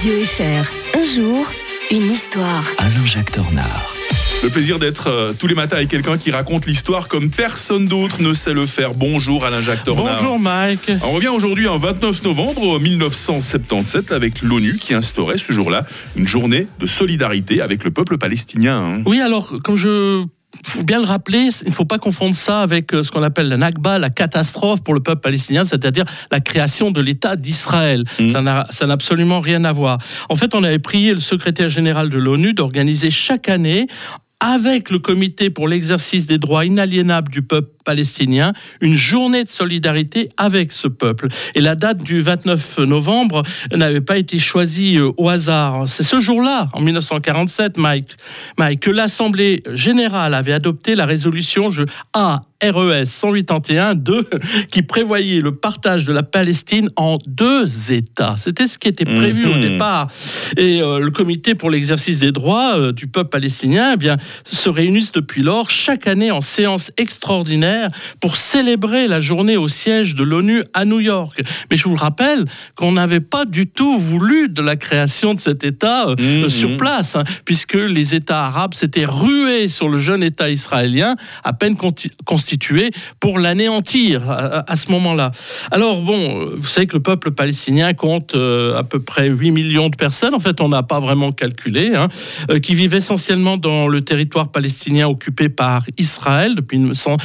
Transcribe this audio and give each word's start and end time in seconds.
Radio 0.00 0.24
FR. 0.24 0.98
Un 0.98 1.04
jour, 1.04 1.46
une 1.90 2.10
histoire. 2.10 2.64
Alain-Jacques 2.78 3.34
Dornard. 3.34 3.94
Le 4.42 4.48
plaisir 4.48 4.78
d'être 4.78 5.08
euh, 5.08 5.34
tous 5.38 5.46
les 5.46 5.54
matins 5.54 5.76
avec 5.76 5.88
quelqu'un 5.88 6.16
qui 6.16 6.30
raconte 6.30 6.64
l'histoire 6.64 7.06
comme 7.06 7.28
personne 7.28 7.84
d'autre 7.84 8.22
ne 8.22 8.32
sait 8.32 8.54
le 8.54 8.64
faire. 8.64 8.94
Bonjour 8.94 9.44
Alain-Jacques 9.44 9.84
Dornard. 9.84 10.16
Bonjour 10.16 10.38
Mike. 10.38 10.90
On 11.02 11.10
revient 11.10 11.28
aujourd'hui 11.28 11.68
en 11.68 11.76
29 11.76 12.24
novembre 12.24 12.80
1977 12.80 14.10
avec 14.12 14.40
l'ONU 14.40 14.78
qui 14.80 14.94
instaurait 14.94 15.36
ce 15.36 15.52
jour-là 15.52 15.84
une 16.16 16.26
journée 16.26 16.66
de 16.78 16.86
solidarité 16.86 17.60
avec 17.60 17.84
le 17.84 17.90
peuple 17.90 18.16
palestinien. 18.16 18.78
hein. 18.78 19.02
Oui, 19.04 19.20
alors, 19.20 19.52
comme 19.62 19.76
je 19.76 20.24
faut 20.64 20.82
bien 20.82 20.98
le 20.98 21.04
rappeler, 21.04 21.48
il 21.62 21.68
ne 21.68 21.72
faut 21.72 21.84
pas 21.84 21.98
confondre 21.98 22.34
ça 22.34 22.60
avec 22.60 22.92
euh, 22.92 23.02
ce 23.02 23.10
qu'on 23.10 23.22
appelle 23.22 23.48
la 23.48 23.56
Nakba, 23.56 23.98
la 23.98 24.10
catastrophe 24.10 24.82
pour 24.82 24.94
le 24.94 25.00
peuple 25.00 25.20
palestinien, 25.20 25.64
c'est-à-dire 25.64 26.04
la 26.30 26.40
création 26.40 26.90
de 26.90 27.00
l'État 27.00 27.36
d'Israël. 27.36 28.04
Ça 28.30 28.42
n'a 28.42 28.66
ça 28.70 28.86
n'a 28.86 28.94
absolument 28.94 29.40
rien 29.40 29.64
à 29.64 29.72
voir. 29.72 29.98
En 30.28 30.36
fait, 30.36 30.54
on 30.54 30.64
avait 30.64 30.78
prié 30.78 31.12
le 31.12 31.20
secrétaire 31.20 31.68
général 31.68 32.10
de 32.10 32.18
l'ONU 32.18 32.52
d'organiser 32.52 33.10
chaque 33.10 33.48
année 33.48 33.86
avec 34.40 34.90
le 34.90 34.98
comité 34.98 35.50
pour 35.50 35.68
l'exercice 35.68 36.26
des 36.26 36.38
droits 36.38 36.64
inaliénables 36.64 37.30
du 37.30 37.42
peuple 37.42 37.68
palestinien, 37.90 38.52
une 38.80 38.96
journée 38.96 39.42
de 39.42 39.48
solidarité 39.48 40.28
avec 40.36 40.70
ce 40.70 40.86
peuple. 40.86 41.26
Et 41.56 41.60
la 41.60 41.74
date 41.74 42.04
du 42.04 42.20
29 42.20 42.78
novembre 42.86 43.42
n'avait 43.74 44.00
pas 44.00 44.16
été 44.16 44.38
choisie 44.38 44.96
euh, 44.96 45.10
au 45.16 45.28
hasard. 45.28 45.88
C'est 45.88 46.04
ce 46.04 46.20
jour-là, 46.20 46.68
en 46.72 46.80
1947, 46.80 47.78
Mike, 47.78 48.12
Mike 48.58 48.78
que 48.78 48.92
l'Assemblée 48.92 49.64
générale 49.74 50.34
avait 50.34 50.52
adopté 50.52 50.94
la 50.94 51.04
résolution 51.04 51.72
je, 51.72 51.82
A. 52.12 52.42
RES 52.62 53.04
181-2 53.04 54.24
qui 54.70 54.82
prévoyait 54.82 55.40
le 55.40 55.54
partage 55.54 56.04
de 56.04 56.12
la 56.12 56.22
Palestine 56.22 56.90
en 56.96 57.16
deux 57.26 57.90
États. 57.90 58.34
C'était 58.36 58.66
ce 58.66 58.76
qui 58.76 58.86
était 58.88 59.06
prévu 59.06 59.46
au 59.46 59.54
Mhm. 59.54 59.60
départ. 59.62 60.08
Et 60.58 60.82
euh, 60.82 60.98
le 61.00 61.10
comité 61.10 61.54
pour 61.54 61.70
l'exercice 61.70 62.18
des 62.20 62.32
droits 62.32 62.74
euh, 62.76 62.92
du 62.92 63.06
peuple 63.06 63.30
palestinien 63.30 63.92
eh 63.94 63.96
bien, 63.96 64.18
se 64.44 64.68
réunissent 64.68 65.12
depuis 65.12 65.42
lors 65.42 65.70
chaque 65.70 66.06
année 66.06 66.30
en 66.30 66.42
séance 66.42 66.92
extraordinaire 66.98 67.79
pour 68.20 68.36
célébrer 68.36 69.08
la 69.08 69.20
journée 69.20 69.56
au 69.56 69.68
siège 69.68 70.14
de 70.14 70.22
l'ONU 70.22 70.62
à 70.74 70.84
New 70.84 71.00
York. 71.00 71.42
Mais 71.70 71.76
je 71.76 71.84
vous 71.84 71.94
le 71.94 72.00
rappelle 72.00 72.44
qu'on 72.74 72.92
n'avait 72.92 73.20
pas 73.20 73.44
du 73.44 73.66
tout 73.66 73.98
voulu 73.98 74.48
de 74.48 74.62
la 74.62 74.76
création 74.76 75.34
de 75.34 75.40
cet 75.40 75.64
État 75.64 76.08
euh, 76.08 76.16
euh, 76.18 76.48
sur 76.48 76.76
place, 76.76 77.16
hein, 77.16 77.24
puisque 77.44 77.74
les 77.74 78.14
États 78.14 78.44
arabes 78.44 78.74
s'étaient 78.74 79.04
rués 79.04 79.68
sur 79.68 79.88
le 79.88 79.98
jeune 79.98 80.22
État 80.22 80.50
israélien, 80.50 81.16
à 81.44 81.52
peine 81.52 81.76
constitué, 82.24 82.90
pour 83.20 83.38
l'anéantir 83.38 84.30
à, 84.30 84.70
à 84.70 84.76
ce 84.76 84.90
moment-là. 84.92 85.32
Alors 85.70 86.00
bon, 86.02 86.40
euh, 86.40 86.56
vous 86.56 86.68
savez 86.68 86.86
que 86.86 86.96
le 86.96 87.02
peuple 87.02 87.30
palestinien 87.30 87.92
compte 87.92 88.34
euh, 88.34 88.76
à 88.76 88.82
peu 88.82 89.00
près 89.00 89.28
8 89.28 89.50
millions 89.50 89.88
de 89.88 89.96
personnes, 89.96 90.34
en 90.34 90.40
fait 90.40 90.60
on 90.60 90.68
n'a 90.68 90.82
pas 90.82 91.00
vraiment 91.00 91.32
calculé, 91.32 91.94
hein, 91.94 92.08
euh, 92.50 92.58
qui 92.58 92.74
vivent 92.74 92.94
essentiellement 92.94 93.56
dans 93.56 93.88
le 93.88 94.00
territoire 94.00 94.50
palestinien 94.50 95.08
occupé 95.08 95.48
par 95.48 95.84
Israël 95.98 96.54
depuis 96.54 96.78
1900 96.78 97.16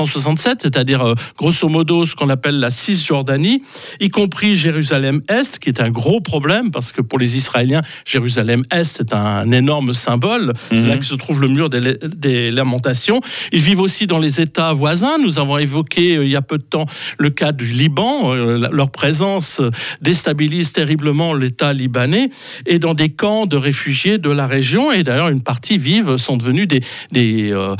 1967, 0.00 0.58
c'est-à-dire 0.62 1.02
euh, 1.02 1.14
grosso 1.36 1.68
modo 1.68 2.06
ce 2.06 2.14
qu'on 2.14 2.28
appelle 2.30 2.58
la 2.58 2.70
Cisjordanie, 2.70 3.62
y 4.00 4.08
compris 4.08 4.54
Jérusalem-Est, 4.54 5.58
qui 5.58 5.68
est 5.68 5.80
un 5.80 5.90
gros 5.90 6.20
problème 6.20 6.70
parce 6.70 6.92
que 6.92 7.02
pour 7.02 7.18
les 7.18 7.36
Israéliens, 7.36 7.82
Jérusalem-Est 8.04 8.96
c'est 8.98 9.12
un 9.14 9.50
énorme 9.50 9.92
symbole. 9.92 10.52
C'est 10.68 10.76
Mhm. 10.82 10.88
là 10.88 10.96
que 10.96 11.04
se 11.04 11.14
trouve 11.14 11.40
le 11.40 11.48
mur 11.48 11.68
des, 11.68 11.96
des 12.16 12.50
lamentations. 12.50 13.20
Ils 13.52 13.60
vivent 13.60 13.80
aussi 13.80 14.06
dans 14.06 14.18
les 14.18 14.40
États 14.40 14.72
voisins. 14.72 15.18
Nous 15.18 15.38
avons 15.38 15.58
évoqué 15.58 16.16
euh, 16.16 16.24
il 16.24 16.30
y 16.30 16.36
a 16.36 16.42
peu 16.42 16.58
de 16.58 16.62
temps 16.62 16.86
le 17.18 17.30
cas 17.30 17.52
du 17.52 17.66
Liban. 17.66 18.34
Euh, 18.34 18.68
leur 18.72 18.90
présence 18.90 19.60
déstabilise 20.00 20.72
terriblement 20.72 21.34
l'État 21.34 21.72
libanais 21.72 22.30
et 22.66 22.78
dans 22.78 22.94
des 22.94 23.10
camps 23.10 23.46
de 23.46 23.56
réfugiés 23.56 24.18
de 24.18 24.30
la 24.30 24.46
région. 24.46 24.92
Et 24.92 25.02
d'ailleurs, 25.02 25.28
une 25.28 25.40
partie 25.42 25.78
vive 25.78 26.16
sont 26.16 26.36
devenus 26.36 26.66
des, 26.68 26.80
des 27.10 27.52
euh, 27.52 27.74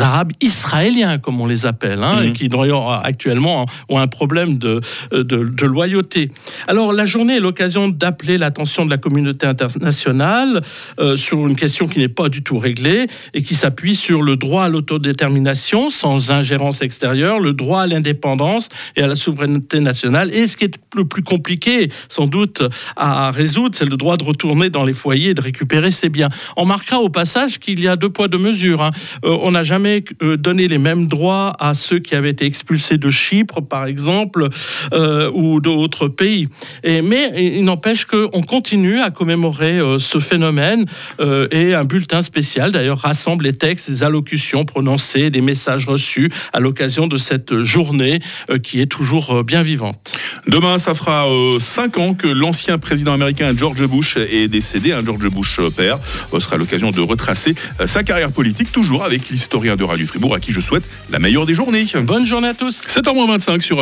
Arabes 0.00 0.32
israéliens, 0.40 1.18
comme 1.18 1.40
on 1.40 1.46
les 1.46 1.51
appelle, 1.66 2.02
hein, 2.02 2.20
Mhm. 2.20 2.28
et 2.28 2.32
qui 2.32 2.48
d'ailleurs 2.48 2.90
actuellement 3.04 3.66
ont 3.88 3.98
un 3.98 4.06
problème 4.06 4.58
de, 4.58 4.80
de, 5.12 5.22
de 5.22 5.66
loyauté. 5.66 6.30
Alors, 6.68 6.92
la 6.92 7.06
journée 7.06 7.36
est 7.36 7.40
l'occasion 7.40 7.88
d'appeler 7.88 8.38
l'attention 8.38 8.84
de 8.84 8.90
la 8.90 8.98
communauté 8.98 9.46
internationale 9.46 10.60
euh, 11.00 11.16
sur 11.16 11.46
une 11.46 11.56
question 11.56 11.86
qui 11.88 11.98
n'est 11.98 12.08
pas 12.08 12.28
du 12.28 12.42
tout 12.42 12.58
réglée 12.58 13.06
et 13.34 13.42
qui 13.42 13.54
s'appuie 13.54 13.94
sur 13.96 14.22
le 14.22 14.36
droit 14.36 14.64
à 14.64 14.68
l'autodétermination 14.68 15.90
sans 15.90 16.30
ingérence 16.30 16.82
extérieure, 16.82 17.40
le 17.40 17.52
droit 17.52 17.82
à 17.82 17.86
l'indépendance 17.86 18.68
et 18.96 19.02
à 19.02 19.06
la 19.06 19.14
souveraineté 19.16 19.80
nationale. 19.80 20.34
Et 20.34 20.46
ce 20.46 20.56
qui 20.56 20.64
est 20.64 20.74
le 20.94 21.04
plus 21.04 21.22
compliqué, 21.22 21.88
sans 22.08 22.26
doute, 22.26 22.62
à 22.96 23.30
résoudre, 23.30 23.76
c'est 23.76 23.88
le 23.88 23.96
droit 23.96 24.16
de 24.16 24.24
retourner 24.24 24.70
dans 24.70 24.84
les 24.84 24.92
foyers 24.92 25.30
et 25.30 25.34
de 25.34 25.40
récupérer 25.40 25.90
ses 25.90 26.08
biens. 26.08 26.28
On 26.56 26.64
marquera 26.66 26.98
au 27.00 27.08
passage 27.08 27.58
qu'il 27.58 27.80
y 27.80 27.88
a 27.88 27.96
deux 27.96 28.08
poids, 28.10 28.28
deux 28.28 28.38
mesures. 28.38 28.82
hein. 28.82 28.90
Euh, 29.24 29.36
on 29.42 29.50
n'a 29.52 29.64
jamais 29.64 30.04
euh, 30.22 30.36
donné 30.36 30.68
les 30.68 30.78
mêmes 30.78 31.06
droits 31.06 31.41
à 31.58 31.74
ceux 31.74 31.98
qui 31.98 32.14
avaient 32.14 32.30
été 32.30 32.44
expulsés 32.46 32.98
de 32.98 33.10
Chypre, 33.10 33.60
par 33.60 33.86
exemple, 33.86 34.48
euh, 34.92 35.30
ou 35.32 35.60
d'autres 35.60 36.08
pays. 36.08 36.48
Et, 36.84 37.02
mais 37.02 37.30
il 37.36 37.64
n'empêche 37.64 38.04
qu'on 38.04 38.42
continue 38.42 39.00
à 39.00 39.10
commémorer 39.10 39.78
euh, 39.78 39.98
ce 39.98 40.18
phénomène 40.18 40.84
euh, 41.20 41.48
et 41.50 41.74
un 41.74 41.84
bulletin 41.84 42.22
spécial, 42.22 42.72
d'ailleurs, 42.72 42.98
rassemble 42.98 43.44
les 43.44 43.52
textes, 43.52 43.88
les 43.88 44.02
allocutions 44.02 44.64
prononcées, 44.64 45.30
des 45.30 45.40
messages 45.40 45.86
reçus 45.86 46.30
à 46.52 46.60
l'occasion 46.60 47.06
de 47.06 47.16
cette 47.16 47.62
journée 47.62 48.20
euh, 48.50 48.58
qui 48.58 48.80
est 48.80 48.86
toujours 48.86 49.36
euh, 49.38 49.42
bien 49.42 49.62
vivante. 49.62 50.16
Demain, 50.46 50.78
ça 50.78 50.94
fera 50.94 51.26
5 51.58 51.98
ans 51.98 52.14
que 52.14 52.26
l'ancien 52.26 52.78
président 52.78 53.12
américain 53.12 53.52
George 53.56 53.86
Bush 53.86 54.16
est 54.16 54.48
décédé. 54.48 54.92
hein, 54.92 55.02
George 55.04 55.28
Bush 55.28 55.58
euh, 55.58 55.70
père. 55.70 55.98
Sera 56.38 56.56
l'occasion 56.56 56.90
de 56.90 57.00
retracer 57.00 57.54
euh, 57.80 57.86
sa 57.86 58.02
carrière 58.02 58.32
politique, 58.32 58.72
toujours 58.72 59.04
avec 59.04 59.28
l'historien 59.30 59.76
de 59.76 59.84
Radio 59.84 60.06
Fribourg 60.06 60.34
à 60.34 60.40
qui 60.40 60.52
je 60.52 60.60
souhaite 60.60 60.82
la 61.10 61.18
meilleure 61.32 61.46
des 61.46 61.54
journées. 61.54 61.86
Bonne 62.02 62.26
journée 62.26 62.48
à 62.48 62.52
tous 62.52 62.84
7h25 62.86 63.62
sur 63.62 63.80